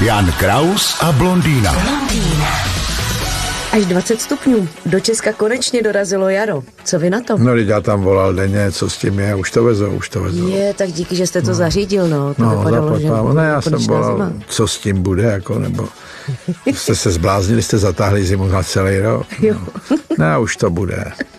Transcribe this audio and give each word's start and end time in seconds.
Jan 0.00 0.32
Kraus 0.38 0.96
a 1.00 1.12
blondýna. 1.12 1.74
Až 3.72 3.86
20 3.86 4.20
stupňů. 4.20 4.68
Do 4.86 5.00
Česka 5.00 5.32
konečně 5.32 5.82
dorazilo 5.82 6.28
jaro. 6.28 6.62
Co 6.84 6.98
vy 6.98 7.10
na 7.10 7.20
to? 7.20 7.38
No, 7.38 7.56
já 7.56 7.80
tam 7.80 8.02
volal 8.02 8.34
denně, 8.34 8.72
co 8.72 8.90
s 8.90 8.96
tím 8.96 9.18
je, 9.18 9.34
už 9.34 9.50
to 9.50 9.64
vezou, 9.64 9.90
už 9.90 10.08
to 10.08 10.20
vezou. 10.20 10.48
Je, 10.48 10.74
tak 10.74 10.92
díky, 10.92 11.16
že 11.16 11.26
jste 11.26 11.42
to 11.42 11.48
no. 11.48 11.54
zařídil, 11.54 12.08
no. 12.08 12.34
To 12.34 12.42
no, 12.42 12.58
vypadalo, 12.58 13.00
že... 13.00 13.08
Ne, 13.34 13.44
já 13.44 13.60
jsem 13.60 13.72
volal, 13.72 14.16
zima. 14.16 14.32
co 14.48 14.68
s 14.68 14.78
tím 14.78 15.02
bude, 15.02 15.22
jako, 15.22 15.58
nebo 15.58 15.88
jste 16.74 16.94
se 16.94 17.10
zbláznili, 17.10 17.62
jste 17.62 17.78
zatáhli 17.78 18.24
zimu 18.24 18.46
na 18.46 18.62
celý 18.62 18.98
rok. 18.98 19.26
Jo. 19.40 19.54
No. 19.90 19.96
Ne, 20.18 20.38
už 20.38 20.56
to 20.56 20.70
bude. 20.70 21.12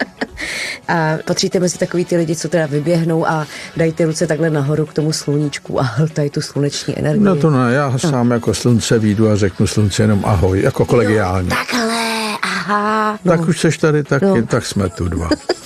A 0.87 1.17
patříte 1.25 1.59
mezi 1.59 1.77
takový 1.77 2.05
ty 2.05 2.17
lidi, 2.17 2.35
co 2.35 2.49
teda 2.49 2.65
vyběhnou 2.65 3.27
a 3.27 3.47
dají 3.77 3.93
ty 3.93 4.05
ruce 4.05 4.27
takhle 4.27 4.49
nahoru 4.49 4.85
k 4.85 4.93
tomu 4.93 5.13
sluníčku 5.13 5.79
a 5.79 5.83
hltají 5.83 6.29
tu 6.29 6.41
sluneční 6.41 6.99
energii. 6.99 7.23
No 7.23 7.35
to 7.35 7.49
ne, 7.49 7.73
já 7.73 7.89
no. 7.89 7.99
sám 7.99 8.31
jako 8.31 8.53
slunce 8.53 8.99
výjdu 8.99 9.29
a 9.29 9.35
řeknu 9.35 9.67
slunce 9.67 10.03
jenom 10.03 10.21
ahoj, 10.25 10.61
jako 10.61 10.85
kolegiálně. 10.85 11.49
Jo, 11.49 11.55
takhle, 11.55 12.37
aha. 12.41 13.19
No. 13.25 13.31
Tak 13.31 13.47
už 13.47 13.59
seš 13.59 13.77
tady 13.77 14.03
taky, 14.03 14.25
no. 14.25 14.45
tak 14.47 14.65
jsme 14.65 14.89
tu 14.89 15.07
dva. 15.09 15.29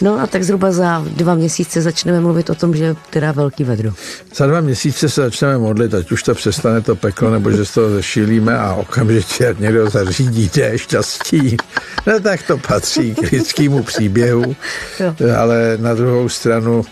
No 0.00 0.20
a 0.20 0.26
tak 0.26 0.42
zhruba 0.42 0.72
za 0.72 1.04
dva 1.06 1.34
měsíce 1.34 1.82
začneme 1.82 2.20
mluvit 2.20 2.50
o 2.50 2.54
tom, 2.54 2.74
že 2.74 2.96
teda 3.10 3.32
velký 3.32 3.64
vedro. 3.64 3.92
Za 4.34 4.46
dva 4.46 4.60
měsíce 4.60 5.08
se 5.08 5.20
začneme 5.22 5.58
modlit, 5.58 5.94
ať 5.94 6.12
už 6.12 6.22
to 6.22 6.34
přestane 6.34 6.80
to 6.80 6.96
peklo, 6.96 7.30
nebo 7.30 7.50
že 7.50 7.64
z 7.64 7.74
toho 7.74 7.90
zešílíme 7.90 8.58
a 8.58 8.74
okamžitě 8.74 9.56
někdo 9.58 9.90
zařídí 9.90 10.48
té 10.48 10.78
štěstí. 10.78 11.56
No 12.06 12.20
tak 12.20 12.42
to 12.42 12.58
patří 12.58 13.14
k 13.14 13.32
lidskému 13.32 13.82
příběhu, 13.82 14.56
jo. 15.00 15.14
ale 15.36 15.78
na 15.80 15.94
druhou 15.94 16.28
stranu 16.28 16.84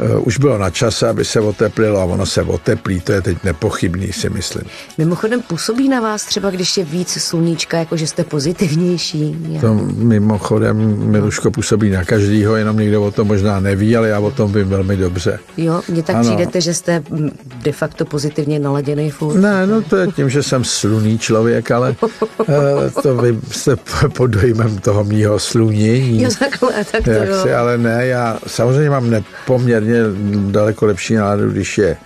Eh, 0.00 0.18
už 0.18 0.38
bylo 0.38 0.58
na 0.58 0.70
čase, 0.70 1.08
aby 1.08 1.24
se 1.24 1.40
oteplilo 1.40 2.00
a 2.00 2.04
ono 2.04 2.26
se 2.26 2.42
oteplí, 2.42 3.00
to 3.00 3.12
je 3.12 3.22
teď 3.22 3.44
nepochybný, 3.44 4.12
si 4.12 4.30
myslím. 4.30 4.62
Mimochodem 4.98 5.42
působí 5.42 5.88
na 5.88 6.00
vás 6.00 6.24
třeba, 6.24 6.50
když 6.50 6.76
je 6.76 6.84
víc 6.84 7.10
sluníčka, 7.10 7.78
jako 7.78 7.96
že 7.96 8.06
jste 8.06 8.24
pozitivnější? 8.24 9.36
Já. 9.48 9.60
To 9.60 9.74
mimochodem 9.94 11.10
Miluško 11.10 11.50
působí 11.50 11.90
na 11.90 12.04
každýho, 12.04 12.55
jenom 12.56 12.76
někdo 12.76 13.02
o 13.02 13.10
tom 13.10 13.26
možná 13.26 13.60
neví, 13.60 13.96
ale 13.96 14.08
já 14.08 14.18
o 14.18 14.30
tom 14.30 14.52
vím 14.52 14.68
velmi 14.68 14.96
dobře. 14.96 15.38
Jo, 15.56 15.82
mně 15.88 16.02
tak 16.02 16.16
ano. 16.16 16.24
přijdete, 16.24 16.60
že 16.60 16.74
jste 16.74 17.02
mm, 17.10 17.30
de 17.62 17.72
facto 17.72 18.04
pozitivně 18.04 18.58
naladěný 18.58 19.10
furt. 19.10 19.40
Ne, 19.40 19.66
no 19.66 19.82
to 19.82 19.96
je 19.96 20.06
tím, 20.06 20.30
že 20.30 20.42
jsem 20.42 20.64
sluný 20.64 21.18
člověk, 21.18 21.70
ale 21.70 21.96
eh, 22.48 23.02
to 23.02 23.16
vy 23.16 23.38
jste 23.50 23.76
pod 24.16 24.26
dojmem 24.26 24.78
toho 24.78 25.04
mýho 25.04 25.38
slunění. 25.38 26.22
Jo, 26.22 26.30
takhle, 26.38 26.84
tak 26.92 27.04
to 27.04 27.10
jo. 27.10 27.42
Si, 27.42 27.52
ale 27.52 27.78
ne, 27.78 28.06
já 28.06 28.38
samozřejmě 28.46 28.90
mám 28.90 29.10
nepoměrně 29.10 29.76
poměrně 29.80 30.02
daleko 30.50 30.86
lepší 30.86 31.14
náladu, 31.14 31.50
když 31.50 31.78
je 31.78 31.96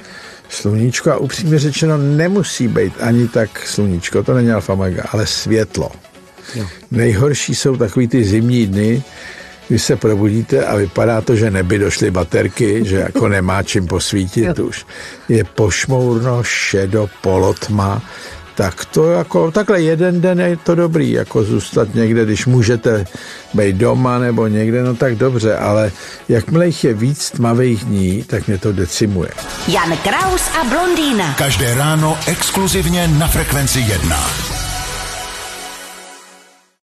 sluníčko 0.49 1.11
a 1.11 1.17
upřímně 1.17 1.59
řečeno 1.59 1.99
nemusí 1.99 2.69
být 2.69 2.93
ani 3.01 3.29
tak 3.29 3.67
sluníčko, 3.67 4.23
to 4.23 4.35
není 4.35 4.51
alfa 4.51 4.75
mega, 4.75 5.03
ale 5.13 5.27
světlo. 5.27 5.91
Jo. 6.55 6.67
Nejhorší 6.91 7.55
jsou 7.55 7.77
takový 7.77 8.09
ty 8.09 8.25
zimní 8.25 8.67
dny, 8.67 9.03
kdy 9.71 9.79
se 9.79 9.97
probudíte 9.97 10.67
a 10.67 10.77
vypadá 10.77 11.21
to, 11.21 11.37
že 11.37 11.51
neby 11.51 11.79
došly 11.79 12.11
baterky, 12.11 12.83
že 12.85 12.97
jako 12.97 13.29
nemá 13.29 13.63
čím 13.63 13.87
posvítit 13.87 14.59
už. 14.59 14.87
Je 15.29 15.45
pošmourno, 15.45 16.43
šedo, 16.43 17.09
polotma, 17.21 18.03
tak 18.55 18.85
to 18.85 19.11
jako 19.11 19.51
takhle 19.51 19.81
jeden 19.81 20.21
den 20.21 20.41
je 20.41 20.57
to 20.57 20.75
dobrý, 20.75 21.13
jako 21.13 21.45
zůstat 21.45 21.95
někde, 21.95 22.25
když 22.25 22.47
můžete 22.47 23.05
být 23.55 23.77
doma 23.77 24.19
nebo 24.19 24.47
někde, 24.47 24.83
no 24.83 24.95
tak 24.95 25.15
dobře, 25.15 25.57
ale 25.57 25.93
jakmile 26.29 26.67
jich 26.67 26.85
je 26.85 26.95
víc 26.95 27.31
tmavých 27.31 27.85
dní, 27.85 28.23
tak 28.23 28.47
mě 28.47 28.59
to 28.59 28.73
decimuje. 28.73 29.31
Jan 29.69 29.97
Kraus 29.97 30.43
a 30.61 30.65
Blondýna. 30.65 31.35
Každé 31.39 31.75
ráno 31.75 32.19
exkluzivně 32.27 33.09
na 33.09 33.29
Frekvenci 33.29 33.81
1. 33.81 34.50